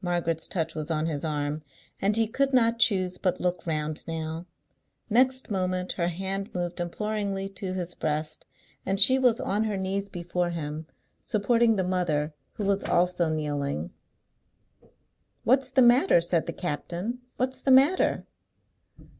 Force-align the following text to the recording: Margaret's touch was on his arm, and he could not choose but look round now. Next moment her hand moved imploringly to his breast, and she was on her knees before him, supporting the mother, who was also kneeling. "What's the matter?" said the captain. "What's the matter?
Margaret's 0.00 0.48
touch 0.48 0.74
was 0.74 0.90
on 0.90 1.06
his 1.06 1.24
arm, 1.24 1.62
and 2.00 2.16
he 2.16 2.26
could 2.26 2.52
not 2.52 2.80
choose 2.80 3.16
but 3.16 3.40
look 3.40 3.64
round 3.64 4.04
now. 4.08 4.46
Next 5.08 5.52
moment 5.52 5.92
her 5.92 6.08
hand 6.08 6.52
moved 6.52 6.80
imploringly 6.80 7.48
to 7.50 7.72
his 7.72 7.94
breast, 7.94 8.44
and 8.84 8.98
she 8.98 9.20
was 9.20 9.40
on 9.40 9.62
her 9.62 9.76
knees 9.76 10.08
before 10.08 10.50
him, 10.50 10.88
supporting 11.22 11.76
the 11.76 11.84
mother, 11.84 12.34
who 12.54 12.64
was 12.64 12.82
also 12.82 13.28
kneeling. 13.32 13.92
"What's 15.44 15.70
the 15.70 15.80
matter?" 15.82 16.20
said 16.20 16.46
the 16.46 16.52
captain. 16.52 17.20
"What's 17.36 17.60
the 17.60 17.70
matter? 17.70 18.26